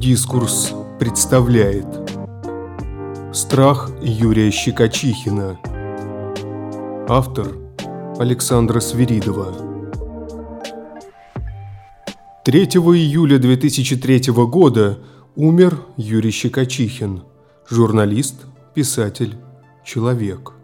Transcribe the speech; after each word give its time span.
Дискурс 0.00 0.72
представляет 0.98 1.84
Страх 3.34 3.90
Юрия 4.00 4.50
Щекочихина 4.50 5.60
Автор 7.06 7.54
Александра 8.18 8.80
Свиридова 8.80 9.54
3 12.46 12.62
июля 12.62 13.38
2003 13.38 14.32
года 14.32 15.00
умер 15.36 15.84
Юрий 15.98 16.30
Щекочихин, 16.30 17.24
журналист, 17.68 18.46
писатель, 18.74 19.36
человек. 19.84 20.54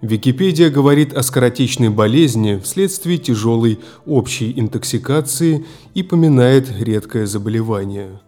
Википедия 0.00 0.70
говорит 0.70 1.12
о 1.12 1.24
скоротечной 1.24 1.88
болезни 1.88 2.60
вследствие 2.62 3.18
тяжелой 3.18 3.80
общей 4.06 4.52
интоксикации 4.56 5.66
и 5.94 6.04
поминает 6.04 6.70
редкое 6.78 7.26
заболевание. 7.26 8.20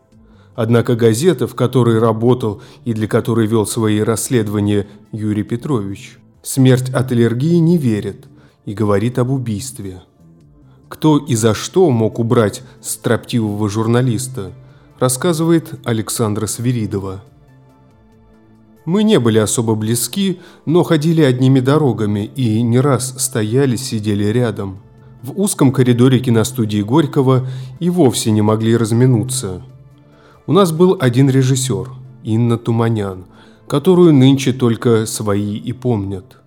Однако 0.54 0.96
газета, 0.96 1.46
в 1.46 1.54
которой 1.54 1.98
работал 1.98 2.60
и 2.84 2.92
для 2.92 3.08
которой 3.08 3.46
вел 3.46 3.66
свои 3.66 4.00
расследования 4.00 4.86
Юрий 5.10 5.44
Петрович, 5.44 6.18
смерть 6.42 6.90
от 6.90 7.10
аллергии 7.12 7.56
не 7.56 7.78
верит 7.78 8.26
и 8.66 8.74
говорит 8.74 9.18
об 9.18 9.30
убийстве. 9.30 10.02
Кто 10.88 11.16
и 11.16 11.34
за 11.34 11.54
что 11.54 11.90
мог 11.90 12.18
убрать 12.18 12.62
строптивого 12.82 13.68
журналиста, 13.70 14.52
рассказывает 14.98 15.80
Александра 15.84 16.46
Свиридова. 16.46 17.22
Мы 18.84 19.04
не 19.04 19.18
были 19.18 19.38
особо 19.38 19.74
близки, 19.74 20.40
но 20.66 20.82
ходили 20.82 21.22
одними 21.22 21.60
дорогами 21.60 22.30
и 22.36 22.60
не 22.62 22.78
раз 22.78 23.14
стояли, 23.16 23.76
сидели 23.76 24.24
рядом. 24.24 24.82
В 25.22 25.40
узком 25.40 25.72
коридоре 25.72 26.18
киностудии 26.18 26.82
Горького 26.82 27.46
и 27.78 27.88
вовсе 27.88 28.32
не 28.32 28.42
могли 28.42 28.76
разминуться. 28.76 29.62
У 30.46 30.52
нас 30.52 30.72
был 30.72 30.96
один 31.00 31.30
режиссер, 31.30 31.90
Инна 32.24 32.58
Туманян, 32.58 33.26
которую 33.68 34.12
нынче 34.12 34.52
только 34.52 35.06
свои 35.06 35.56
и 35.56 35.72
помнят. 35.72 36.38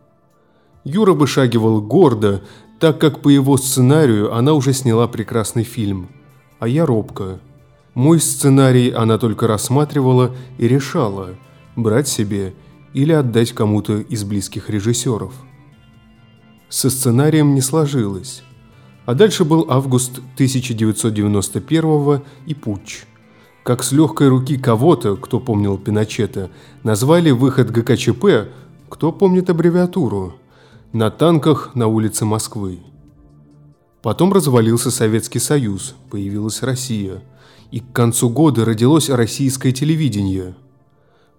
Юра 0.83 1.13
вышагивал 1.13 1.81
гордо, 1.81 2.43
так 2.79 2.99
как 2.99 3.21
по 3.21 3.29
его 3.29 3.57
сценарию 3.57 4.35
она 4.35 4.53
уже 4.53 4.73
сняла 4.73 5.07
прекрасный 5.07 5.63
фильм, 5.63 6.09
а 6.59 6.67
я 6.67 6.85
робко. 6.85 7.39
Мой 7.93 8.19
сценарий 8.19 8.91
она 8.91 9.17
только 9.17 9.47
рассматривала 9.47 10.35
и 10.57 10.67
решала– 10.67 11.29
брать 11.75 12.07
себе 12.07 12.53
или 12.93 13.11
отдать 13.11 13.51
кому-то 13.51 13.97
из 13.97 14.23
близких 14.23 14.69
режиссеров. 14.69 15.33
Со 16.69 16.89
сценарием 16.89 17.53
не 17.53 17.61
сложилось. 17.61 18.43
А 19.05 19.13
дальше 19.13 19.45
был 19.45 19.67
август 19.69 20.17
1991 20.35 22.21
и 22.47 22.53
путч. 22.55 23.05
Как 23.65 23.83
с 23.83 23.91
легкой 23.91 24.29
руки 24.29 24.57
кого-то, 24.57 25.17
кто 25.17 25.41
помнил 25.41 25.77
Пиночета, 25.77 26.49
назвали 26.83 27.31
выход 27.31 27.69
ГКЧП, 27.71 28.47
кто 28.87 29.11
помнит 29.11 29.49
аббревиатуру, 29.49 30.35
на 30.93 31.11
танках 31.11 31.75
на 31.75 31.87
улице 31.87 32.23
Москвы. 32.23 32.79
Потом 34.01 34.31
развалился 34.31 34.91
Советский 34.91 35.39
Союз, 35.39 35.95
появилась 36.09 36.61
Россия, 36.61 37.23
и 37.71 37.81
к 37.81 37.91
концу 37.91 38.29
года 38.29 38.63
родилось 38.63 39.09
российское 39.09 39.73
телевидение– 39.73 40.55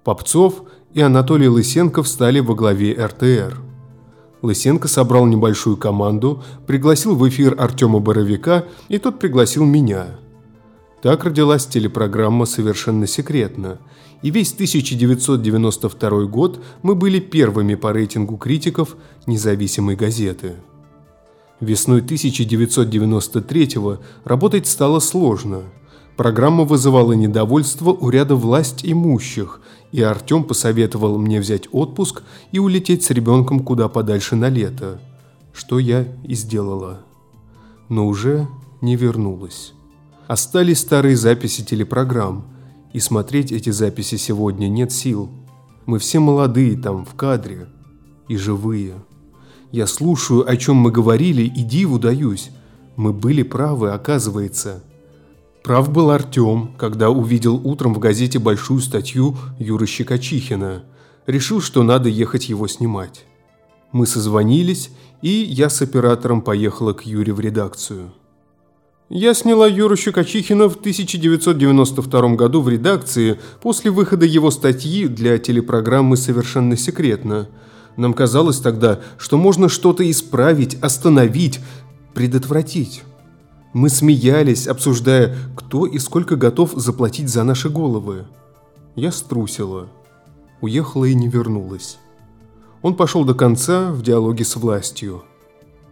Попцов 0.06 0.62
и 0.94 1.00
Анатолий 1.00 1.48
Лысенко 1.48 2.04
встали 2.04 2.38
во 2.38 2.54
главе 2.54 2.92
РТР. 2.92 3.58
Лысенко 4.40 4.86
собрал 4.86 5.26
небольшую 5.26 5.76
команду, 5.76 6.44
пригласил 6.64 7.16
в 7.16 7.28
эфир 7.28 7.56
Артема 7.58 7.98
Боровика, 7.98 8.66
и 8.88 8.98
тот 8.98 9.18
пригласил 9.18 9.64
меня. 9.64 10.20
Так 11.06 11.22
родилась 11.22 11.64
телепрограмма 11.66 12.46
«Совершенно 12.46 13.06
секретно», 13.06 13.78
и 14.22 14.30
весь 14.32 14.52
1992 14.52 16.24
год 16.24 16.60
мы 16.82 16.96
были 16.96 17.20
первыми 17.20 17.76
по 17.76 17.92
рейтингу 17.92 18.36
критиков 18.36 18.96
независимой 19.24 19.94
газеты. 19.94 20.54
Весной 21.60 22.00
1993 22.00 23.78
работать 24.24 24.66
стало 24.66 24.98
сложно– 24.98 25.62
Программа 26.16 26.64
вызывала 26.64 27.12
недовольство 27.12 27.90
у 27.90 28.08
ряда 28.08 28.34
власть 28.34 28.80
имущих, 28.82 29.60
и 29.92 30.02
Артем 30.02 30.42
посоветовал 30.42 31.18
мне 31.18 31.38
взять 31.38 31.68
отпуск 31.70 32.24
и 32.50 32.58
улететь 32.58 33.04
с 33.04 33.10
ребенком 33.10 33.60
куда 33.60 33.88
подальше 33.88 34.34
на 34.34 34.48
лето, 34.48 34.98
что 35.52 35.78
я 35.78 36.04
и 36.24 36.34
сделала. 36.34 37.02
Но 37.90 38.08
уже 38.08 38.48
не 38.80 38.96
вернулась. 38.96 39.75
Остались 40.26 40.80
старые 40.80 41.16
записи 41.16 41.64
телепрограмм, 41.64 42.46
и 42.92 43.00
смотреть 43.00 43.52
эти 43.52 43.70
записи 43.70 44.16
сегодня 44.16 44.68
нет 44.68 44.92
сил. 44.92 45.30
Мы 45.84 45.98
все 45.98 46.18
молодые 46.18 46.76
там, 46.76 47.04
в 47.04 47.14
кадре, 47.14 47.68
и 48.28 48.36
живые. 48.36 48.94
Я 49.72 49.86
слушаю, 49.86 50.48
о 50.48 50.56
чем 50.56 50.76
мы 50.76 50.90
говорили, 50.90 51.42
и 51.42 51.62
диву 51.62 51.98
даюсь. 51.98 52.50
Мы 52.96 53.12
были 53.12 53.42
правы, 53.42 53.90
оказывается– 53.90 54.82
Прав 55.66 55.90
был 55.90 56.12
Артем, 56.12 56.70
когда 56.78 57.10
увидел 57.10 57.56
утром 57.56 57.92
в 57.92 57.98
газете 57.98 58.38
большую 58.38 58.78
статью 58.78 59.36
Юры 59.58 59.88
Щекочихина. 59.88 60.84
Решил, 61.26 61.60
что 61.60 61.82
надо 61.82 62.08
ехать 62.08 62.48
его 62.48 62.68
снимать. 62.68 63.24
Мы 63.90 64.06
созвонились, 64.06 64.90
и 65.22 65.28
я 65.28 65.68
с 65.68 65.82
оператором 65.82 66.40
поехала 66.40 66.92
к 66.92 67.04
Юре 67.04 67.32
в 67.32 67.40
редакцию. 67.40 68.12
Я 69.08 69.34
сняла 69.34 69.68
Юру 69.68 69.94
Щекочихина 69.94 70.68
в 70.68 70.74
1992 70.76 72.34
году 72.34 72.60
в 72.60 72.68
редакции 72.68 73.38
после 73.62 73.92
выхода 73.92 74.26
его 74.26 74.50
статьи 74.50 75.06
для 75.06 75.38
телепрограммы 75.38 76.16
«Совершенно 76.16 76.76
секретно». 76.76 77.48
Нам 77.96 78.12
казалось 78.12 78.58
тогда, 78.58 79.00
что 79.16 79.38
можно 79.38 79.68
что-то 79.68 80.08
исправить, 80.10 80.74
остановить, 80.82 81.60
предотвратить. 82.14 83.04
Мы 83.72 83.90
смеялись, 83.90 84.66
обсуждая, 84.66 85.36
кто 85.54 85.86
и 85.86 85.98
сколько 86.00 86.34
готов 86.34 86.72
заплатить 86.74 87.28
за 87.28 87.44
наши 87.44 87.70
головы. 87.70 88.24
Я 88.96 89.12
струсила. 89.12 89.86
Уехала 90.60 91.04
и 91.04 91.14
не 91.14 91.28
вернулась. 91.28 91.98
Он 92.82 92.96
пошел 92.96 93.24
до 93.24 93.34
конца 93.34 93.92
в 93.92 94.02
диалоге 94.02 94.44
с 94.44 94.56
властью. 94.56 95.22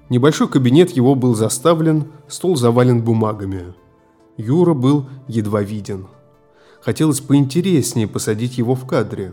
Небольшой 0.09 0.48
кабинет 0.48 0.91
его 0.91 1.15
был 1.15 1.34
заставлен, 1.34 2.06
стол 2.28 2.56
завален 2.56 3.03
бумагами. 3.03 3.75
Юра 4.37 4.75
был 4.75 5.06
едва 5.28 5.62
виден. 5.62 6.06
Хотелось 6.82 7.20
поинтереснее 7.20 8.06
посадить 8.06 8.59
его 8.59 8.75
в 8.75 8.87
кадре. 8.87 9.32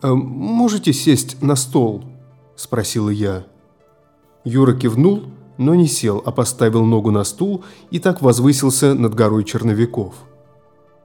«А 0.00 0.14
«Можете 0.14 0.92
сесть 0.92 1.42
на 1.42 1.56
стол?»– 1.56 2.04
спросила 2.56 3.10
я. 3.10 3.46
Юра 4.44 4.74
кивнул 4.74 5.24
но 5.58 5.74
не 5.74 5.86
сел, 5.86 6.22
а 6.24 6.32
поставил 6.32 6.84
ногу 6.84 7.10
на 7.10 7.24
стул 7.24 7.64
и 7.90 7.98
так 7.98 8.20
возвысился 8.22 8.94
над 8.94 9.14
горой 9.14 9.44
черновиков. 9.44 10.14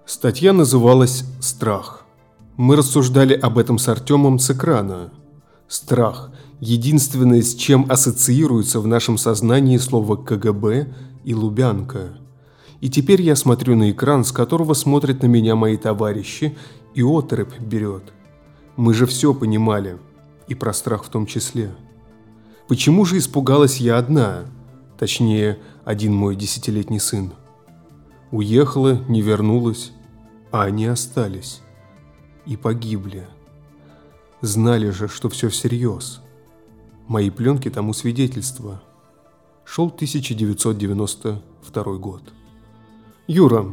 Статья 0.05 0.53
называлась 0.53 1.23
«Страх». 1.39 2.05
Мы 2.57 2.75
рассуждали 2.75 3.33
об 3.33 3.57
этом 3.57 3.77
с 3.77 3.87
Артемом 3.87 4.37
с 4.37 4.51
экрана. 4.51 5.11
Страх– 5.67 6.31
единственное, 6.61 7.41
с 7.41 7.53
чем 7.55 7.85
ассоциируется 7.89 8.79
в 8.79 8.87
нашем 8.87 9.17
сознании 9.17 9.77
слово 9.77 10.15
«КГБ» 10.15 10.93
и 11.25 11.33
«Лубянка». 11.33 12.11
И 12.79 12.89
теперь 12.89 13.21
я 13.21 13.35
смотрю 13.35 13.75
на 13.75 13.91
экран, 13.91 14.23
с 14.23 14.31
которого 14.31 14.73
смотрят 14.73 15.21
на 15.21 15.27
меня 15.27 15.55
мои 15.55 15.75
товарищи, 15.75 16.57
и 16.95 17.03
отрыбь 17.03 17.59
берет. 17.59 18.13
Мы 18.75 18.93
же 18.93 19.05
все 19.05 19.33
понимали, 19.33 19.97
и 20.47 20.55
про 20.55 20.73
страх 20.73 21.03
в 21.03 21.09
том 21.09 21.25
числе. 21.25 21.71
Почему 22.67 23.05
же 23.05 23.17
испугалась 23.17 23.77
я 23.77 23.97
одна? 23.97 24.45
Точнее, 24.97 25.59
один 25.83 26.13
мой 26.13 26.35
десятилетний 26.35 26.99
сын. 26.99 27.33
Уехала, 28.31 29.03
не 29.07 29.21
вернулась, 29.21 29.91
а 30.51 30.63
они 30.63 30.85
остались. 30.85 31.61
И 32.45 32.55
погибли. 32.55 33.27
Знали 34.41 34.89
же, 34.89 35.07
что 35.07 35.29
все 35.29 35.49
всерьез. 35.49 36.21
Мои 37.11 37.29
пленки 37.29 37.69
тому 37.69 37.93
свидетельство. 37.93 38.81
Шел 39.65 39.87
1992 39.87 41.83
год. 41.97 42.21
Юра, 43.27 43.65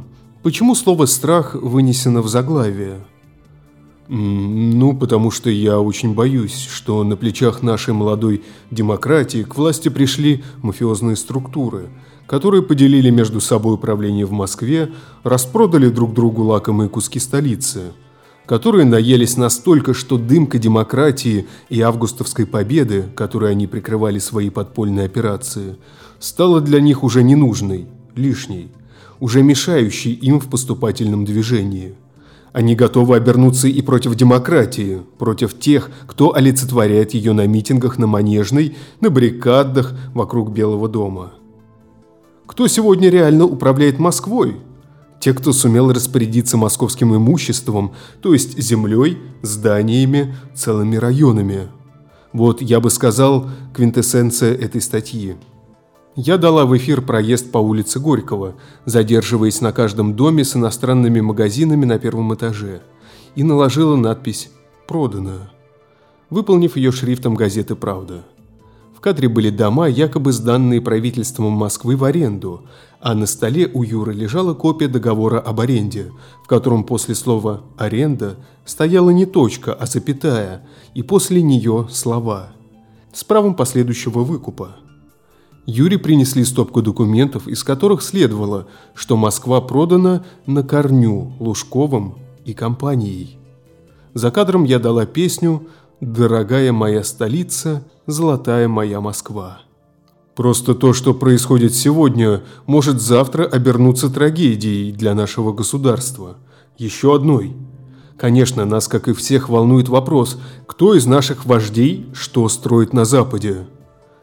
почему 0.42 0.74
слово 0.74 1.06
«страх» 1.06 1.54
вынесено 1.54 2.20
в 2.20 2.26
заглавие? 2.26 3.06
Ну, 4.08 4.92
потому 4.96 5.30
что 5.30 5.50
я 5.50 5.78
очень 5.78 6.14
боюсь, 6.14 6.66
что 6.66 7.04
на 7.04 7.16
плечах 7.16 7.62
нашей 7.62 7.94
молодой 7.94 8.42
демократии 8.72 9.44
к 9.44 9.54
власти 9.54 9.88
пришли 9.88 10.42
мафиозные 10.60 11.14
структуры, 11.14 11.90
которые 12.26 12.64
поделили 12.64 13.10
между 13.10 13.40
собой 13.40 13.74
управление 13.74 14.26
в 14.26 14.32
Москве, 14.32 14.90
распродали 15.22 15.90
друг 15.90 16.12
другу 16.12 16.42
лакомые 16.42 16.88
куски 16.88 17.20
столицы, 17.20 17.92
которые 18.48 18.86
наелись 18.86 19.36
настолько, 19.36 19.92
что 19.92 20.16
дымка 20.16 20.58
демократии 20.58 21.46
и 21.68 21.82
августовской 21.82 22.46
победы, 22.46 23.04
которой 23.14 23.50
они 23.50 23.66
прикрывали 23.66 24.18
свои 24.18 24.48
подпольные 24.48 25.04
операции, 25.04 25.76
стала 26.18 26.62
для 26.62 26.80
них 26.80 27.04
уже 27.04 27.22
ненужной, 27.22 27.86
лишней. 28.16 28.70
уже 29.20 29.42
мешающий 29.42 30.12
им 30.12 30.38
в 30.38 30.48
поступательном 30.48 31.24
движении. 31.24 31.96
Они 32.52 32.76
готовы 32.76 33.16
обернуться 33.16 33.66
и 33.66 33.82
против 33.82 34.14
демократии, 34.14 35.02
против 35.18 35.58
тех, 35.58 35.90
кто 36.06 36.34
олицетворяет 36.34 37.14
ее 37.14 37.32
на 37.32 37.44
митингах 37.46 37.98
на 37.98 38.06
Манежной, 38.06 38.76
на 39.00 39.10
баррикадах 39.10 39.92
вокруг 40.14 40.52
Белого 40.52 40.88
дома. 40.88 41.32
Кто 42.46 42.68
сегодня 42.68 43.10
реально 43.10 43.44
управляет 43.44 43.98
Москвой? 43.98 44.56
Те, 45.20 45.34
кто 45.34 45.52
сумел 45.52 45.92
распорядиться 45.92 46.56
московским 46.56 47.14
имуществом, 47.14 47.94
то 48.22 48.32
есть 48.32 48.58
землей, 48.58 49.18
зданиями, 49.42 50.34
целыми 50.54 50.96
районами. 50.96 51.68
Вот, 52.32 52.62
я 52.62 52.80
бы 52.80 52.90
сказал, 52.90 53.48
квинтэссенция 53.74 54.54
этой 54.54 54.80
статьи. 54.80 55.36
Я 56.14 56.36
дала 56.36 56.66
в 56.66 56.76
эфир 56.76 57.00
проезд 57.00 57.50
по 57.52 57.58
улице 57.58 58.00
Горького, 58.00 58.56
задерживаясь 58.84 59.60
на 59.60 59.72
каждом 59.72 60.14
доме 60.14 60.44
с 60.44 60.56
иностранными 60.56 61.20
магазинами 61.20 61.84
на 61.84 61.98
первом 61.98 62.34
этаже, 62.34 62.82
и 63.34 63.42
наложила 63.42 63.96
надпись 63.96 64.50
«Продано», 64.86 65.50
выполнив 66.28 66.76
ее 66.76 66.90
шрифтом 66.90 67.34
газеты 67.34 67.76
«Правда». 67.76 68.24
В 68.98 69.00
кадре 69.00 69.28
были 69.28 69.50
дома, 69.50 69.86
якобы 69.86 70.32
сданные 70.32 70.80
правительством 70.80 71.52
Москвы 71.52 71.94
в 71.94 72.02
аренду, 72.02 72.64
а 73.00 73.14
на 73.14 73.26
столе 73.26 73.70
у 73.72 73.84
Юры 73.84 74.12
лежала 74.12 74.54
копия 74.54 74.88
договора 74.88 75.38
об 75.38 75.60
аренде, 75.60 76.10
в 76.42 76.48
котором 76.48 76.82
после 76.82 77.14
слова 77.14 77.62
«аренда» 77.76 78.34
стояла 78.64 79.10
не 79.10 79.24
точка, 79.24 79.72
а 79.72 79.86
запятая, 79.86 80.66
и 80.94 81.04
после 81.04 81.42
нее 81.42 81.86
слова 81.92 82.48
с 83.12 83.22
правом 83.22 83.54
последующего 83.54 84.24
выкупа. 84.24 84.78
Юре 85.64 85.96
принесли 85.96 86.42
стопку 86.44 86.82
документов, 86.82 87.46
из 87.46 87.62
которых 87.62 88.02
следовало, 88.02 88.66
что 88.94 89.16
Москва 89.16 89.60
продана 89.60 90.24
на 90.44 90.64
корню 90.64 91.34
Лужковым 91.38 92.16
и 92.44 92.52
компанией. 92.52 93.38
За 94.12 94.32
кадром 94.32 94.64
я 94.64 94.80
дала 94.80 95.06
песню 95.06 95.68
«Дорогая 96.00 96.72
моя 96.72 97.02
столица, 97.02 97.84
золотая 98.06 98.68
моя 98.68 99.00
Москва». 99.00 99.62
Просто 100.36 100.76
то, 100.76 100.92
что 100.92 101.14
происходит 101.14 101.74
сегодня, 101.74 102.42
может 102.66 103.00
завтра 103.00 103.44
обернуться 103.44 104.08
трагедией 104.08 104.92
для 104.92 105.16
нашего 105.16 105.52
государства. 105.52 106.36
Еще 106.76 107.16
одной. 107.16 107.56
Конечно, 108.16 108.64
нас, 108.64 108.86
как 108.86 109.08
и 109.08 109.12
всех, 109.12 109.48
волнует 109.48 109.88
вопрос, 109.88 110.38
кто 110.68 110.94
из 110.94 111.06
наших 111.06 111.44
вождей 111.44 112.06
что 112.12 112.48
строит 112.48 112.92
на 112.92 113.04
Западе. 113.04 113.66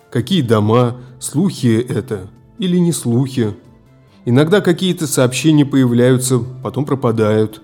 Какие 0.10 0.42
дома, 0.42 0.96
слухи 1.20 1.76
это 1.82 2.30
или 2.58 2.78
не 2.78 2.94
слухи. 2.94 3.54
Иногда 4.24 4.62
какие-то 4.62 5.08
сообщения 5.08 5.66
появляются, 5.66 6.40
потом 6.64 6.86
пропадают. 6.86 7.62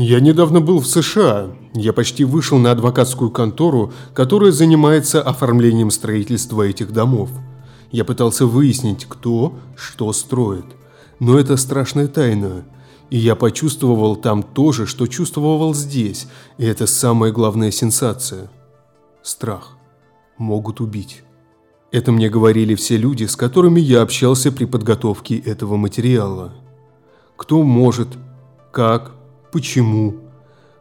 Я 0.00 0.20
недавно 0.20 0.60
был 0.60 0.78
в 0.78 0.86
США. 0.86 1.50
Я 1.74 1.92
почти 1.92 2.22
вышел 2.22 2.56
на 2.58 2.70
адвокатскую 2.70 3.32
контору, 3.32 3.92
которая 4.14 4.52
занимается 4.52 5.20
оформлением 5.20 5.90
строительства 5.90 6.62
этих 6.62 6.92
домов. 6.92 7.30
Я 7.90 8.04
пытался 8.04 8.46
выяснить, 8.46 9.06
кто 9.06 9.58
что 9.74 10.12
строит. 10.12 10.66
Но 11.18 11.36
это 11.36 11.56
страшная 11.56 12.06
тайна. 12.06 12.64
И 13.10 13.18
я 13.18 13.34
почувствовал 13.34 14.14
там 14.14 14.44
то 14.44 14.70
же, 14.70 14.86
что 14.86 15.08
чувствовал 15.08 15.74
здесь. 15.74 16.28
И 16.58 16.64
это 16.64 16.86
самая 16.86 17.32
главная 17.32 17.72
сенсация. 17.72 18.52
Страх. 19.24 19.78
Могут 20.36 20.80
убить. 20.80 21.24
Это 21.90 22.12
мне 22.12 22.28
говорили 22.28 22.76
все 22.76 22.96
люди, 22.96 23.24
с 23.24 23.34
которыми 23.34 23.80
я 23.80 24.02
общался 24.02 24.52
при 24.52 24.64
подготовке 24.64 25.38
этого 25.38 25.74
материала. 25.74 26.52
Кто 27.36 27.64
может, 27.64 28.10
как, 28.70 29.17
почему. 29.52 30.14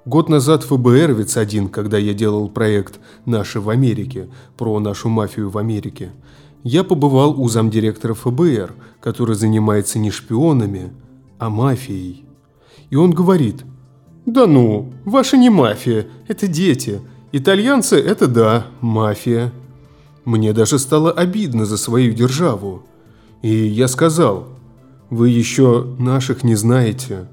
Год 0.05 0.29
назад 0.29 0.63
ФБРовец 0.63 1.37
один, 1.37 1.67
когда 1.69 1.97
я 1.97 2.13
делал 2.13 2.49
проект 2.49 2.99
«Наши 3.25 3.59
в 3.59 3.69
Америке» 3.69 4.27
про 4.57 4.79
нашу 4.79 5.09
мафию 5.09 5.49
в 5.49 5.57
Америке– 5.57 6.11
я 6.63 6.83
побывал 6.83 7.39
у 7.41 7.47
замдиректора 7.47 8.13
ФБР, 8.13 8.73
который 8.99 9.35
занимается 9.35 9.99
не 9.99 10.11
шпионами, 10.11 10.91
а 11.39 11.49
мафией. 11.49 12.25
И 12.89 12.97
он 12.97 13.11
говорит, 13.11 13.63
«Да 14.25 14.47
ну, 14.47 14.91
ваша 15.05 15.37
не 15.37 15.49
мафия, 15.49 16.07
это 16.27 16.47
дети. 16.47 16.99
Итальянцы– 17.31 17.95
это 18.11 18.27
да, 18.27 18.67
мафия». 18.81 19.53
Мне 20.25 20.51
даже 20.51 20.77
стало 20.77 21.09
обидно 21.09 21.65
за 21.65 21.77
свою 21.77 22.13
державу. 22.13 22.83
И 23.41 23.47
я 23.47 23.87
сказал, 23.87 24.49
«Вы 25.09 25.29
еще 25.29 25.95
наших 25.99 26.43
не 26.43 26.55
знаете». 26.55 27.29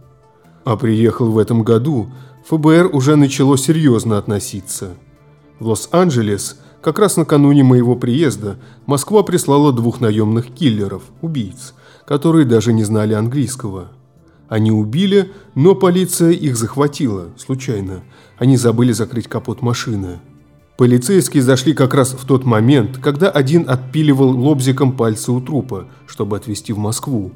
А 0.65 0.77
приехал 0.77 1.31
в 1.31 1.39
этом 1.39 1.63
году, 1.63 2.11
ФБР 2.49 2.91
уже 2.93 3.17
начало 3.17 3.57
серьезно 3.57 4.19
относиться. 4.19 4.91
В 5.59 5.69
Лос-Анджелес– 5.69 6.59
как 6.85 6.99
раз 6.99 7.17
накануне 7.17 7.65
моего 7.65 7.97
приезда 7.97 8.59
Москва 8.85 9.23
прислала 9.23 9.73
двух 9.73 10.03
наемных 10.03 10.53
киллеров, 10.53 11.03
убийц, 11.23 11.73
которые 12.07 12.45
даже 12.45 12.75
не 12.75 12.85
знали 12.85 13.15
английского. 13.15 13.89
Они 14.51 14.71
убили, 14.71 15.33
но 15.55 15.75
полиция 15.75 16.33
их 16.33 16.59
захватила, 16.59 17.31
случайно. 17.39 18.03
Они 18.37 18.59
забыли 18.59 18.93
закрыть 18.93 19.29
капот 19.29 19.63
машины. 19.63 20.21
Полицейские 20.77 21.43
зашли 21.43 21.73
как 21.73 21.95
раз 21.95 22.13
в 22.13 22.27
тот 22.27 22.45
момент, 22.45 22.99
когда 22.99 23.31
один 23.31 23.65
отпиливал 23.67 24.39
лобзиком 24.39 24.95
пальцы 24.95 25.33
у 25.33 25.41
трупа, 25.41 25.87
чтобы 26.07 26.37
отвезти 26.37 26.75
в 26.75 26.79
Москву. 26.79 27.33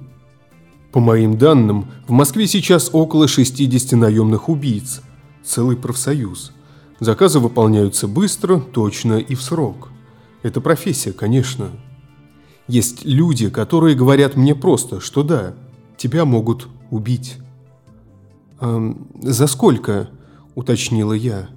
По 0.92 1.00
моим 1.00 1.38
данным, 1.38 1.86
в 2.06 2.12
Москве 2.12 2.46
сейчас 2.46 2.90
около 2.92 3.28
60 3.28 3.92
наемных 3.92 4.48
убийц. 4.48 5.02
Целый 5.44 5.76
профсоюз– 5.76 6.52
Заказы 7.00 7.38
выполняются 7.38 8.08
быстро, 8.08 8.58
точно 8.58 9.18
и 9.18 9.34
в 9.34 9.42
срок. 9.42 9.90
Это 10.42 10.60
профессия, 10.60 11.12
конечно. 11.12 11.70
Есть 12.66 13.04
люди, 13.04 13.48
которые 13.50 13.94
говорят 13.94 14.36
мне 14.36 14.54
просто, 14.54 15.00
что 15.00 15.22
да, 15.22 15.54
тебя 15.96 16.24
могут 16.24 16.68
убить. 16.90 17.36
«Эм, 18.60 19.06
«За 19.22 19.46
сколько?»– 19.46 20.10
уточнила 20.56 21.12
я. 21.12 21.48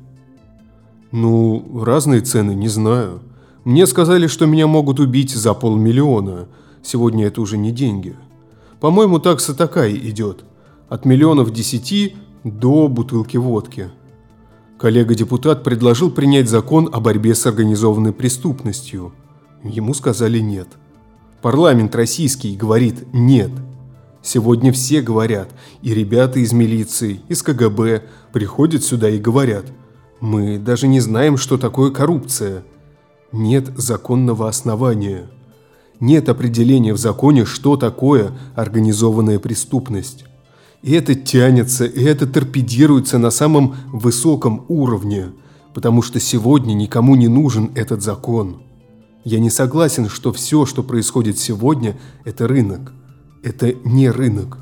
«Ну, 1.11 1.81
разные 1.83 2.21
цены, 2.21 2.51
не 2.51 2.67
знаю. 2.67 3.21
Мне 3.63 3.87
сказали, 3.87 4.27
что 4.27 4.45
меня 4.45 4.67
могут 4.67 4.99
убить 4.99 5.31
за 5.31 5.55
полмиллиона. 5.55 6.47
Сегодня 6.83 7.25
это 7.25 7.41
уже 7.41 7.57
не 7.57 7.71
деньги. 7.71 8.15
По-моему, 8.81 9.19
такса 9.19 9.53
такая 9.53 9.93
идет. 9.93 10.43
От 10.89 11.05
миллионов 11.05 11.53
десяти 11.53 12.17
до 12.43 12.89
бутылки 12.89 13.37
водки». 13.37 13.89
Коллега-депутат 14.77 15.63
предложил 15.63 16.09
принять 16.09 16.49
закон 16.49 16.89
о 16.91 16.99
борьбе 16.99 17.35
с 17.35 17.45
организованной 17.45 18.11
преступностью. 18.11 19.13
Ему 19.63 19.93
сказали 19.93 20.39
нет. 20.39 20.67
Парламент 21.43 21.95
российский 21.95 22.57
говорит 22.57 23.05
«нет». 23.13 23.51
Сегодня 24.23 24.71
все 24.71 25.01
говорят, 25.01 25.49
и 25.83 25.93
ребята 25.93 26.39
из 26.39 26.51
милиции, 26.51 27.21
из 27.27 27.41
КГБ 27.43 28.03
приходят 28.33 28.83
сюда 28.83 29.09
и 29.09 29.19
говорят 29.19 29.65
«мы 30.19 30.57
даже 30.57 30.87
не 30.87 30.99
знаем, 30.99 31.37
что 31.37 31.57
такое 31.57 31.91
коррупция». 31.91 32.63
Нет 33.31 33.71
законного 33.77 34.49
основания. 34.49 35.29
Нет 36.01 36.29
определения 36.29 36.93
в 36.93 36.97
законе, 36.97 37.45
что 37.45 37.77
такое 37.77 38.31
организованная 38.55 39.37
преступность. 39.37 40.25
И 40.81 40.93
это 40.93 41.13
тянется, 41.13 41.85
и 41.85 42.03
это 42.03 42.25
торпедируется 42.25 43.19
на 43.19 43.29
самом 43.29 43.75
высоком 43.93 44.65
уровне, 44.67 45.27
потому 45.75 46.01
что 46.01 46.19
сегодня 46.19 46.73
никому 46.73 47.15
не 47.15 47.27
нужен 47.27 47.69
этот 47.75 48.01
закон. 48.01 48.63
Я 49.23 49.39
не 49.39 49.51
согласен, 49.51 50.09
что 50.09 50.33
все, 50.33 50.65
что 50.65 50.81
происходит 50.81 51.37
сегодня, 51.37 51.99
это 52.25 52.47
рынок. 52.47 52.93
Это 53.43 53.75
не 53.83 54.09
рынок. 54.09 54.57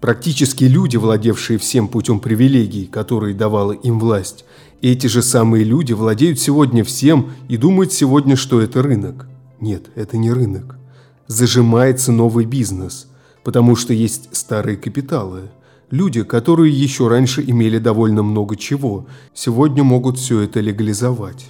Практически 0.00 0.64
люди, 0.64 0.96
владевшие 0.96 1.58
всем 1.58 1.88
путем 1.88 2.20
привилегий, 2.20 2.86
которые 2.86 3.34
давала 3.34 3.72
им 3.72 4.00
власть, 4.00 4.46
эти 4.80 5.08
же 5.08 5.22
самые 5.22 5.62
люди 5.62 5.92
владеют 5.92 6.40
сегодня 6.40 6.84
всем 6.84 7.32
и 7.48 7.58
думают 7.58 7.92
сегодня, 7.92 8.34
что 8.34 8.62
это 8.62 8.82
рынок. 8.82 9.26
Нет, 9.60 9.90
это 9.94 10.16
не 10.16 10.32
рынок. 10.32 10.78
Зажимается 11.26 12.12
новый 12.12 12.44
бизнес– 12.44 13.08
потому 13.44 13.76
что 13.76 13.92
есть 13.92 14.30
старые 14.32 14.76
капиталы. 14.76 15.50
Люди, 15.90 16.24
которые 16.24 16.72
еще 16.72 17.06
раньше 17.06 17.44
имели 17.46 17.78
довольно 17.78 18.22
много 18.22 18.56
чего, 18.56 19.06
сегодня 19.34 19.84
могут 19.84 20.18
все 20.18 20.40
это 20.40 20.60
легализовать. 20.60 21.46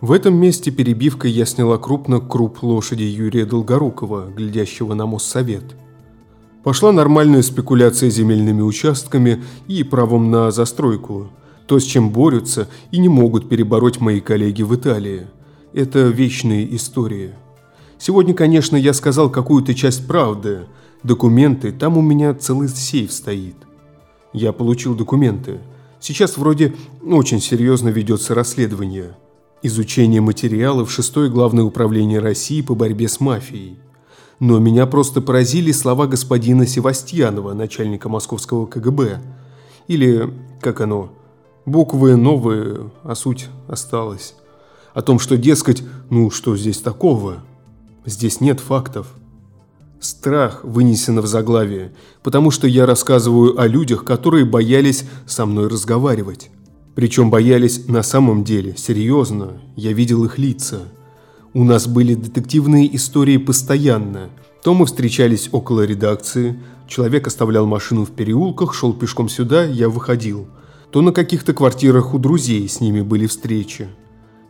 В 0.00 0.12
этом 0.12 0.36
месте 0.36 0.70
перебивкой 0.70 1.32
я 1.32 1.44
сняла 1.44 1.76
крупно 1.76 2.20
круп 2.20 2.62
лошади 2.62 3.02
Юрия 3.02 3.44
Долгорукова, 3.44 4.30
глядящего 4.34 4.94
на 4.94 5.06
Моссовет. 5.06 5.74
Пошла 6.62 6.92
нормальная 6.92 7.42
спекуляция 7.42 8.10
земельными 8.10 8.62
участками 8.62 9.42
и 9.66 9.82
правом 9.82 10.30
на 10.30 10.50
застройку. 10.50 11.28
То, 11.66 11.80
с 11.80 11.84
чем 11.84 12.10
борются 12.10 12.68
и 12.92 12.98
не 12.98 13.08
могут 13.08 13.48
перебороть 13.48 14.00
мои 14.00 14.20
коллеги 14.20 14.62
в 14.62 14.74
Италии. 14.74 15.26
Это 15.76 16.08
вечные 16.08 16.74
истории. 16.74 17.34
Сегодня, 17.98 18.32
конечно, 18.32 18.76
я 18.76 18.94
сказал 18.94 19.28
какую-то 19.28 19.74
часть 19.74 20.06
правды. 20.06 20.60
Документы, 21.02 21.70
там 21.70 21.98
у 21.98 22.00
меня 22.00 22.32
целый 22.32 22.70
сейф 22.70 23.12
стоит. 23.12 23.56
Я 24.32 24.54
получил 24.54 24.94
документы. 24.94 25.58
Сейчас 26.00 26.38
вроде 26.38 26.74
очень 27.04 27.42
серьезно 27.42 27.90
ведется 27.90 28.34
расследование. 28.34 29.18
Изучение 29.62 30.22
материалов 30.22 30.90
шестое 30.90 31.28
главное 31.28 31.64
управление 31.64 32.20
России 32.20 32.62
по 32.62 32.74
борьбе 32.74 33.06
с 33.06 33.20
мафией. 33.20 33.78
Но 34.40 34.58
меня 34.58 34.86
просто 34.86 35.20
поразили 35.20 35.72
слова 35.72 36.06
господина 36.06 36.66
Севастьянова, 36.66 37.52
начальника 37.52 38.08
московского 38.08 38.64
КГБ. 38.64 39.20
Или, 39.88 40.32
как 40.62 40.80
оно, 40.80 41.10
буквы 41.66 42.16
новые, 42.16 42.90
а 43.02 43.14
суть 43.14 43.48
осталась. 43.68 44.34
О 44.96 45.02
том, 45.02 45.18
что, 45.18 45.36
дескать, 45.36 45.82
ну 46.08 46.30
что 46.30 46.56
здесь 46.56 46.78
такого? 46.78 47.44
Здесь 48.06 48.40
нет 48.40 48.60
фактов. 48.60 49.08
Страх 50.00 50.64
вынесено 50.64 51.20
в 51.20 51.26
заглавие, 51.26 51.92
потому 52.22 52.50
что 52.50 52.66
я 52.66 52.86
рассказываю 52.86 53.60
о 53.60 53.66
людях, 53.66 54.04
которые 54.04 54.46
боялись 54.46 55.04
со 55.26 55.44
мной 55.44 55.68
разговаривать. 55.68 56.50
Причем 56.94 57.28
боялись 57.28 57.88
на 57.88 58.02
самом 58.02 58.42
деле, 58.42 58.74
серьезно, 58.74 59.60
я 59.76 59.92
видел 59.92 60.24
их 60.24 60.38
лица. 60.38 60.78
У 61.52 61.62
нас 61.62 61.86
были 61.86 62.14
детективные 62.14 62.96
истории 62.96 63.36
постоянно. 63.36 64.30
То 64.62 64.72
мы 64.72 64.86
встречались 64.86 65.50
около 65.52 65.84
редакции, 65.84 66.58
человек 66.88 67.26
оставлял 67.26 67.66
машину 67.66 68.06
в 68.06 68.12
переулках, 68.12 68.72
шел 68.72 68.94
пешком 68.94 69.28
сюда, 69.28 69.62
я 69.62 69.90
выходил. 69.90 70.46
То 70.90 71.02
на 71.02 71.12
каких-то 71.12 71.52
квартирах 71.52 72.14
у 72.14 72.18
друзей 72.18 72.66
с 72.66 72.80
ними 72.80 73.02
были 73.02 73.26
встречи. 73.26 73.88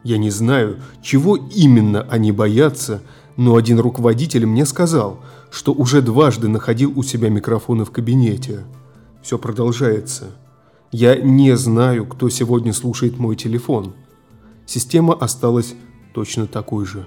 Я 0.06 0.18
не 0.18 0.30
знаю, 0.30 0.76
чего 1.02 1.34
именно 1.34 2.02
они 2.02 2.30
боятся, 2.30 3.02
но 3.36 3.56
один 3.56 3.80
руководитель 3.80 4.46
мне 4.46 4.64
сказал, 4.64 5.18
что 5.50 5.72
уже 5.72 6.00
дважды 6.00 6.46
находил 6.46 6.92
у 6.94 7.02
себя 7.02 7.28
микрофоны 7.28 7.84
в 7.84 7.90
кабинете. 7.90 8.66
Все 9.20 9.36
продолжается. 9.36 10.26
Я 10.92 11.16
не 11.16 11.56
знаю, 11.56 12.06
кто 12.06 12.28
сегодня 12.28 12.72
слушает 12.72 13.18
мой 13.18 13.34
телефон. 13.34 13.94
Система 14.64 15.12
осталась 15.12 15.74
точно 16.14 16.46
такой 16.46 16.86
же. 16.86 17.04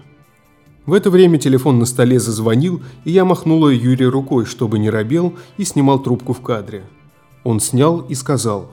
В 0.85 0.91
это 0.91 1.09
время 1.09 1.39
телефон 1.39 1.79
на 1.79 1.85
столе 1.85 2.19
зазвонил, 2.19 2.81
и 3.05 3.11
я 3.11 3.23
махнула 3.23 3.69
Юре 3.69 4.09
рукой, 4.09 4.43
чтобы 4.43 4.77
не 4.77 4.89
робел, 4.89 5.35
и 5.55 5.63
снимал 5.63 5.99
трубку 5.99 6.33
в 6.33 6.41
кадре. 6.41 6.83
Он 7.45 7.61
снял 7.61 8.01
и 8.01 8.13
сказал. 8.13 8.71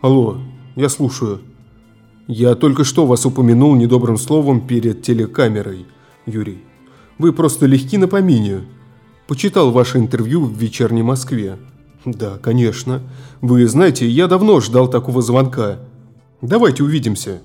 «Алло, 0.00 0.38
я 0.76 0.88
слушаю. 0.88 1.42
Я 2.26 2.54
только 2.54 2.84
что 2.84 3.06
вас 3.06 3.26
упомянул 3.26 3.74
недобрым 3.74 4.16
словом 4.16 4.66
перед 4.66 5.02
телекамерой, 5.02 5.86
Юрий. 6.24 6.64
Вы 7.18 7.32
просто 7.32 7.66
легки 7.66 7.98
на 7.98 8.08
помине. 8.08 8.62
Почитал 9.28 9.70
ваше 9.70 9.98
интервью 9.98 10.44
в 10.44 10.56
«Вечерней 10.56 11.02
Москве». 11.02 11.58
Да, 12.06 12.38
конечно. 12.38 13.02
Вы 13.40 13.66
знаете, 13.66 14.08
я 14.08 14.26
давно 14.26 14.60
ждал 14.60 14.88
такого 14.88 15.22
звонка. 15.22 15.78
Давайте 16.40 16.82
увидимся. 16.82 17.40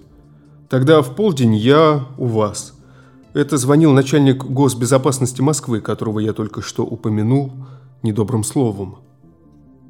Тогда 0.70 1.02
в 1.02 1.16
полдень 1.16 1.56
я 1.56 2.06
у 2.18 2.26
вас. 2.28 2.74
Это 3.34 3.58
звонил 3.58 3.92
начальник 3.92 4.44
госбезопасности 4.44 5.42
Москвы, 5.42 5.82
которого 5.82 6.20
я 6.20 6.34
только 6.34 6.62
что 6.62 6.84
упомянул 6.84 7.52
недобрым 8.02 8.44
словом. 8.44 9.00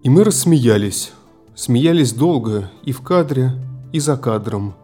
И 0.04 0.10
мы 0.10 0.24
рассмеялись. 0.24 1.12
Смеялись 1.56 2.14
долго 2.14 2.72
и 2.84 2.92
в 2.92 3.02
кадре, 3.02 3.54
и 3.92 4.00
за 4.00 4.18
кадром. 4.18 4.76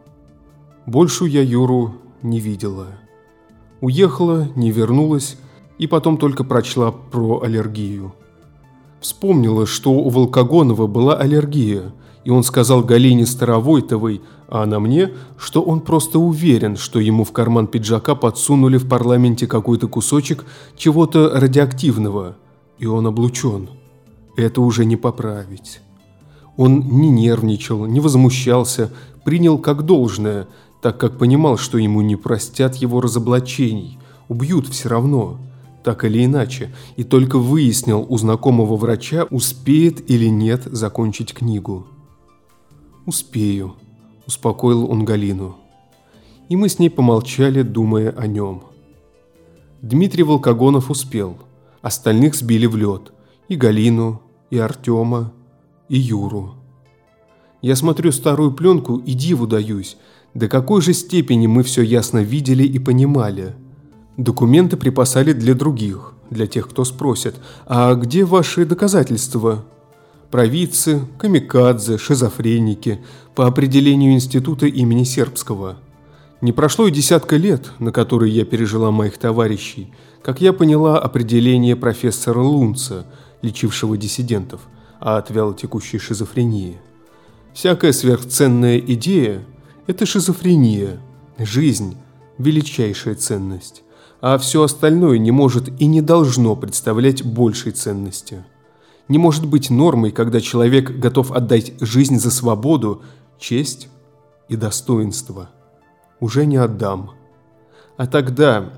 Больше 0.86 1.26
я 1.26 1.42
Юру 1.42 1.96
не 2.22 2.40
видела. 2.40 2.88
Уехала, 3.82 4.48
не 4.56 4.72
вернулась 4.72 5.38
и 5.78 5.88
потом 5.88 6.18
только 6.18 6.44
прочла 6.44 6.92
про 6.92 7.42
аллергию. 7.42 8.14
Вспомнила, 9.02 9.66
что 9.66 9.92
у 9.92 10.10
Волкогонова 10.10 10.88
была 10.88 11.16
аллергия, 11.16 11.94
и 12.24 12.30
он 12.30 12.44
сказал 12.44 12.84
Галине 12.84 13.26
Старовойтовой, 13.26 14.22
а 14.48 14.64
она 14.64 14.80
мне, 14.80 15.12
что 15.38 15.62
он 15.62 15.82
просто 15.82 16.18
уверен, 16.18 16.78
что 16.78 17.00
ему 17.00 17.24
в 17.24 17.32
карман 17.32 17.68
пиджака 17.68 18.16
подсунули 18.16 18.78
в 18.78 18.88
парламенте 18.88 19.48
какой-то 19.48 19.88
кусочек 19.88 20.46
чего-то 20.78 21.30
радиоактивного, 21.40 22.38
и 22.80 22.86
он 22.86 23.06
облучен. 23.08 23.70
Это 24.38 24.62
уже 24.62 24.86
не 24.86 24.96
поправить. 24.96 25.82
Он 26.58 26.80
не 26.80 27.10
нервничал, 27.10 27.86
не 27.86 28.00
возмущался, 28.00 28.92
принял 29.24 29.58
как 29.58 29.84
должное, 29.84 30.48
так 30.86 31.00
как 31.00 31.18
понимал, 31.18 31.58
что 31.58 31.80
ему 31.80 32.02
не 32.02 32.16
простят 32.16 32.76
его 32.76 33.02
разоблачений, 33.02 33.98
убьют 34.30 34.68
все 34.68 34.88
равно– 34.88 35.40
так 35.84 36.06
или 36.06 36.24
иначе, 36.24 36.72
и 36.96 37.04
только 37.04 37.40
выяснил 37.40 38.06
у 38.08 38.16
знакомого 38.20 38.76
врача, 38.76 39.24
успеет 39.32 40.08
или 40.12 40.28
нет 40.28 40.62
закончить 40.66 41.34
книгу. 41.34 41.88
«Успею»,– 43.08 43.74
успокоил 44.28 44.86
он 44.88 45.06
Галину. 45.06 45.56
И 46.50 46.56
мы 46.56 46.70
с 46.70 46.78
ней 46.78 46.92
помолчали, 46.92 47.64
думая 47.64 48.12
о 48.12 48.28
нем. 48.28 48.66
Дмитрий 49.82 50.22
Волкогонов 50.22 50.92
успел, 50.92 51.40
остальных 51.82 52.36
сбили 52.36 52.68
в 52.68 52.76
лед. 52.76 53.12
И 53.48 53.56
Галину, 53.56 54.22
и 54.52 54.60
Артема, 54.60 55.34
и 55.90 55.98
Юру. 55.98 56.54
Я 57.64 57.76
смотрю 57.76 58.12
старую 58.12 58.52
пленку 58.52 58.98
и 58.98 59.14
диву 59.14 59.48
даюсь, 59.48 59.98
до 60.36 60.48
какой 60.48 60.84
же 60.84 60.94
степени 60.94 61.48
мы 61.48 61.64
все 61.64 61.82
ясно 61.82 62.20
видели 62.20 62.64
и 62.64 62.78
понимали– 62.78 63.56
Документы 64.18 64.78
припасали 64.78 65.34
для 65.34 65.54
других, 65.54 66.14
для 66.30 66.48
тех, 66.48 66.70
кто 66.70 66.86
спросит, 66.86 67.36
а 67.66 67.94
где 67.96 68.24
ваши 68.24 68.66
доказательства? 68.66 69.66
Провидцы, 70.32 71.02
камикадзе, 71.18 71.98
шизофреники, 71.98 73.02
по 73.36 73.46
определению 73.46 74.14
института 74.14 74.68
имени 74.68 75.04
Сербского. 75.04 75.78
Не 76.40 76.54
прошло 76.54 76.88
и 76.88 76.92
десятка 76.92 77.36
лет, 77.36 77.72
на 77.80 77.92
которые 77.92 78.34
я 78.34 78.46
пережила 78.46 78.90
моих 78.92 79.18
товарищей, 79.18 79.94
как 80.22 80.40
я 80.40 80.54
поняла 80.54 80.98
определение 80.98 81.76
профессора 81.76 82.40
Лунца, 82.40 83.06
лечившего 83.42 83.98
диссидентов, 83.98 84.62
а 85.02 85.18
от 85.18 85.30
вялотекущей 85.30 86.00
шизофрении. 86.00 86.78
Всякая 87.54 87.92
сверхценная 87.92 88.80
идея– 88.80 89.44
это 89.88 90.06
шизофрения, 90.06 91.00
жизнь– 91.38 91.98
величайшая 92.38 93.16
ценность 93.16 93.86
а 94.28 94.40
все 94.40 94.64
остальное 94.64 95.20
не 95.20 95.30
может 95.30 95.70
и 95.80 95.86
не 95.86 96.02
должно 96.02 96.56
представлять 96.56 97.24
большей 97.24 97.74
ценности. 97.74 98.44
Не 99.08 99.20
может 99.20 99.46
быть 99.46 99.70
нормой, 99.70 100.10
когда 100.10 100.42
человек 100.42 100.98
готов 100.98 101.32
отдать 101.32 101.74
жизнь 101.80 102.18
за 102.18 102.32
свободу, 102.32 103.04
честь 103.38 103.88
и 104.50 104.56
достоинство. 104.56 105.52
Уже 106.20 106.48
не 106.48 106.58
отдам. 106.58 107.12
А 107.98 108.08
тогда... 108.08 108.74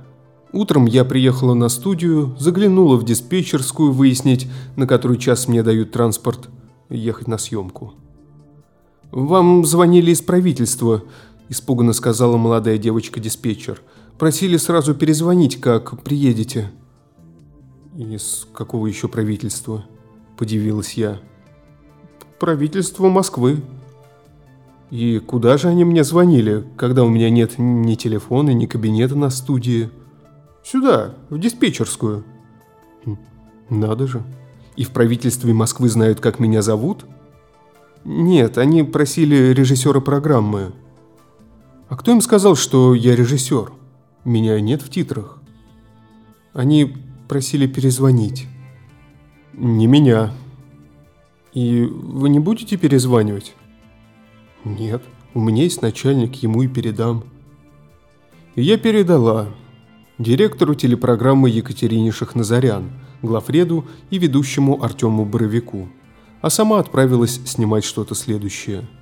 Утром 0.54 0.86
я 0.86 1.06
приехала 1.06 1.54
на 1.54 1.68
студию, 1.68 2.36
заглянула 2.40 2.98
в 2.98 3.06
диспетчерскую 3.06 3.92
выяснить, 3.92 4.48
на 4.78 4.88
который 4.88 5.18
час 5.18 5.48
мне 5.48 5.62
дают 5.62 5.92
транспорт, 5.92 6.50
ехать 6.90 7.28
на 7.28 7.38
съемку. 7.38 7.94
«Вам 9.12 9.66
звонили 9.66 10.12
из 10.12 10.22
правительства»,– 10.22 11.04
испуганно 11.50 11.94
сказала 11.94 12.38
молодая 12.38 12.78
девочка-диспетчер– 12.78 13.82
Просили 14.18 14.58
сразу 14.58 14.96
перезвонить, 14.96 15.62
как 15.62 16.02
приедете». 16.02 16.72
«Из 17.96 18.48
какого 18.54 18.88
еще 18.88 19.08
правительства?»– 19.08 19.86
подивилась 20.38 20.94
я. 20.94 21.20
«Правительство 22.40 23.10
Москвы». 23.10 23.62
«И 24.90 25.20
куда 25.20 25.58
же 25.58 25.68
они 25.68 25.84
мне 25.84 26.04
звонили, 26.04 26.66
когда 26.78 27.04
у 27.04 27.10
меня 27.10 27.30
нет 27.30 27.56
ни 27.58 27.96
телефона, 27.96 28.52
ни 28.52 28.66
кабинета 28.66 29.16
на 29.16 29.30
студии?» 29.30 29.90
«Сюда, 30.64 31.14
в 31.30 31.40
диспетчерскую». 31.40 32.24
Хм, 33.06 33.18
«Надо 33.70 34.08
же. 34.08 34.24
И 34.76 34.84
в 34.84 34.92
правительстве 34.92 35.54
Москвы 35.54 35.90
знают, 35.90 36.20
как 36.20 36.40
меня 36.40 36.62
зовут?» 36.62 37.06
«Нет, 38.06 38.58
они 38.58 38.84
просили 38.84 39.54
режиссера 39.54 40.00
программы». 40.00 40.74
«А 41.90 41.96
кто 41.96 42.12
им 42.12 42.22
сказал, 42.22 42.56
что 42.56 42.94
я 42.94 43.16
режиссер?» 43.16 43.72
Меня 44.28 44.60
нет 44.60 44.82
в 44.82 44.90
титрах. 44.90 45.42
Они 46.52 46.98
просили 47.30 47.66
перезвонить. 47.66 48.46
Не 49.54 49.88
меня. 49.88 50.34
И 51.54 51.84
вы 51.86 52.28
не 52.28 52.40
будете 52.40 52.76
перезванивать? 52.76 53.56
Нет, 54.66 55.02
у 55.34 55.40
меня 55.40 55.64
есть 55.64 55.82
начальник, 55.82 56.36
ему 56.44 56.62
и 56.62 56.68
передам. 56.68 57.24
И 58.56 58.64
я 58.64 58.78
передала 58.78 59.48
директору 60.18 60.76
телепрограммы 60.76 61.50
Екатерине 61.50 62.12
Шахназарян, 62.12 62.92
главреду 63.22 63.86
и 64.10 64.18
ведущему 64.18 64.84
Артему 64.84 65.24
Боровику, 65.24 65.88
а 66.48 66.50
сама 66.50 66.80
отправилась 66.80 67.40
снимать 67.46 67.84
что-то 67.84 68.16
следующее– 68.16 68.88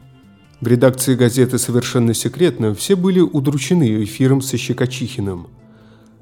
в 0.61 0.67
редакции 0.67 1.15
газеты 1.15 1.59
«Совершенно 1.59 2.13
секретно» 2.13 2.73
все 2.73 2.95
были 2.95 3.19
удручены 3.19 4.03
эфиром 4.03 4.41
со 4.41 4.57
Щекочихиным. 4.57 5.47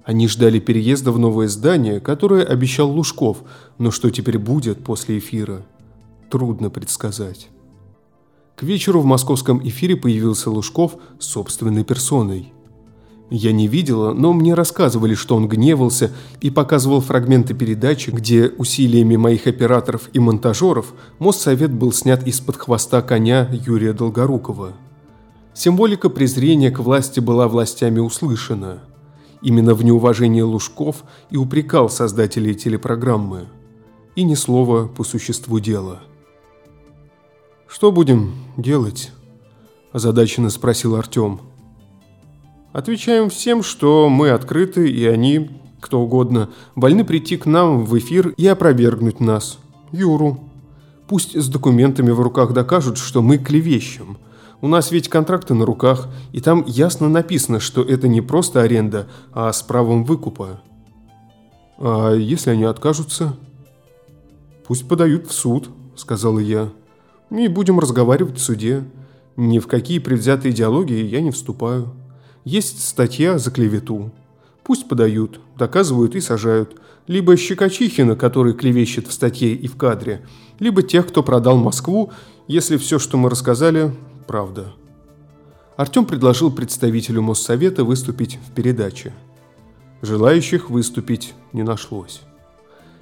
Они 0.04 0.28
ждали 0.28 0.60
переезда 0.60 1.12
в 1.12 1.20
новое 1.20 1.48
здание, 1.48 2.00
которое 2.00 2.44
обещал 2.44 2.92
Лужков, 2.92 3.44
но 3.78 3.92
что 3.92 4.10
теперь 4.10 4.40
будет 4.40 4.84
после 4.84 5.20
эфира, 5.20 5.66
трудно 6.30 6.70
предсказать. 6.70 7.48
К 8.56 8.64
вечеру 8.64 9.02
в 9.02 9.06
московском 9.06 9.66
эфире 9.66 9.96
появился 9.96 10.50
Лужков 10.50 10.96
собственной 11.20 11.84
персоной. 11.84 12.52
Я 13.36 13.52
не 13.52 13.68
видела, 13.68 14.14
но 14.14 14.32
мне 14.32 14.54
рассказывали, 14.54 15.16
что 15.16 15.36
он 15.36 15.48
гневался 15.48 16.12
и 16.40 16.52
показывал 16.52 17.02
фрагменты 17.02 17.56
передачи, 17.56 18.12
где 18.12 18.50
усилиями 18.50 19.16
моих 19.16 19.48
операторов 19.48 20.08
и 20.14 20.20
монтажеров 20.20 20.94
Моссовет 21.18 21.74
был 21.74 21.92
снят 21.94 22.28
из-под 22.28 22.58
хвоста 22.58 23.02
коня 23.02 23.50
Юрия 23.52 23.94
Долгорукова. 23.94 24.74
Символика 25.56 26.12
презрения 26.12 26.70
к 26.70 26.78
власти 26.78 27.20
была 27.20 27.48
властями 27.48 27.98
услышана. 27.98 28.84
Именно 29.42 29.74
в 29.74 29.84
неуважении 29.84 30.42
Лужков 30.42 31.04
и 31.32 31.38
упрекал 31.38 31.90
создателей 31.90 32.54
телепрограммы. 32.54 33.48
И 34.16 34.22
ни 34.22 34.36
слова 34.36 34.86
по 34.86 35.04
существу 35.04 35.60
дела. 35.60 36.02
«Что 37.66 37.92
будем 37.92 38.36
делать?»– 38.58 39.12
озадаченно 39.92 40.52
спросил 40.52 40.96
Артем. 40.96 41.40
«Отвечаем 42.74 43.30
всем, 43.30 43.64
что 43.64 44.10
мы 44.10 44.32
открыты, 44.32 44.90
и 44.90 45.06
они, 45.06 45.50
кто 45.80 46.02
угодно, 46.02 46.50
вольны 46.76 47.06
прийти 47.06 47.38
к 47.38 47.46
нам 47.46 47.86
в 47.86 47.98
эфир 47.98 48.34
и 48.36 48.46
опровергнуть 48.46 49.22
нас. 49.22 49.60
Юру. 49.94 50.40
Пусть 51.08 51.38
с 51.38 51.48
документами 51.48 52.12
в 52.12 52.20
руках 52.20 52.52
докажут, 52.52 52.98
что 52.98 53.22
мы 53.22 53.38
клевещем– 53.38 54.18
у 54.64 54.68
нас 54.70 54.92
ведь 54.92 55.10
контракты 55.10 55.54
на 55.56 55.66
руках, 55.66 56.08
и 56.32 56.40
там 56.40 56.64
ясно 56.66 57.10
написано, 57.10 57.60
что 57.60 57.82
это 57.82 58.08
не 58.08 58.22
просто 58.22 58.62
аренда, 58.62 59.10
а 59.34 59.52
с 59.52 59.62
правом 59.62 60.06
выкупа. 60.06 60.62
А 61.78 62.14
если 62.14 62.52
они 62.52 62.64
откажутся? 62.64 63.36
Пусть 64.66 64.88
подают 64.88 65.28
в 65.28 65.34
суд, 65.34 65.70
сказала 65.98 66.40
я. 66.40 66.70
И 67.30 67.50
будем 67.50 67.78
разговаривать 67.78 68.38
в 68.38 68.42
суде. 68.42 68.86
Ни 69.36 69.60
в 69.60 69.68
какие 69.68 70.00
предвзятые 70.00 70.54
идеологии 70.54 71.04
я 71.04 71.20
не 71.20 71.32
вступаю. 71.32 71.94
Есть 72.44 72.86
статья 72.86 73.38
за 73.38 73.52
клевету. 73.52 74.12
Пусть 74.64 74.88
подают, 74.88 75.40
доказывают 75.58 76.16
и 76.16 76.22
сажают. 76.22 76.80
Либо 77.08 77.36
Щекочихина, 77.36 78.16
который 78.16 78.54
клевещет 78.54 79.08
в 79.08 79.14
статье 79.14 79.54
и 79.54 79.68
в 79.68 79.76
кадре, 79.76 80.26
либо 80.60 80.82
тех, 80.84 81.08
кто 81.08 81.22
продал 81.22 81.58
Москву, 81.58 82.12
если 82.48 82.78
все, 82.78 83.00
что 83.00 83.18
мы 83.18 83.30
рассказали, 83.30 83.94
правда. 84.28 84.74
Артем 85.76 86.06
предложил 86.06 86.52
представителю 86.52 87.22
Моссовета 87.22 87.84
выступить 87.84 88.40
в 88.48 88.52
передаче. 88.54 89.14
Желающих 90.02 90.70
выступить 90.70 91.34
не 91.52 91.64
нашлось. 91.64 92.22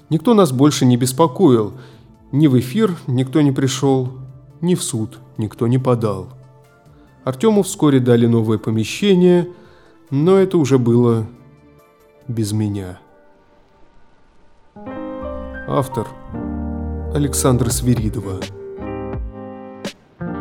Никто 0.08 0.34
нас 0.34 0.52
больше 0.52 0.86
не 0.86 0.96
беспокоил. 0.96 1.74
Ни 2.32 2.46
в 2.46 2.58
эфир 2.58 2.96
никто 3.06 3.40
не 3.40 3.52
пришел, 3.52 4.12
ни 4.60 4.74
в 4.74 4.82
суд 4.82 5.18
никто 5.36 5.66
не 5.66 5.78
подал. 5.78 6.28
Артему 7.24 7.62
вскоре 7.62 8.00
дали 8.00 8.26
новое 8.26 8.58
помещение, 8.58 9.48
но 10.10 10.38
это 10.38 10.58
уже 10.58 10.78
было 10.78 11.26
без 12.26 12.52
меня. 12.52 12.98
Автор 15.68 16.08
Александра 17.14 17.70
Свиридова 17.70 18.40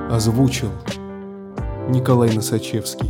Озвучил 0.09 0.71
Николай 1.89 2.33
Носачевский. 2.33 3.09